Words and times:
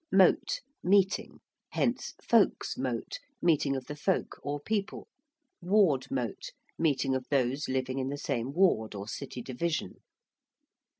~mote~: 0.11 0.61
meeting; 0.83 1.41
hence 1.73 2.15
~folks' 2.23 2.75
mote~, 2.75 3.19
meeting 3.39 3.75
of 3.75 3.85
the 3.85 3.95
folk 3.95 4.39
or 4.41 4.59
people; 4.59 5.07
~ward 5.61 6.09
mote~, 6.09 6.47
meeting 6.75 7.13
of 7.13 7.27
those 7.29 7.69
living 7.69 7.99
in 7.99 8.09
the 8.09 8.17
same 8.17 8.51
ward 8.51 8.95
or 8.95 9.07
city 9.07 9.43
division. 9.43 9.97